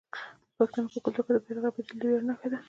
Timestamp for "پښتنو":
0.57-0.87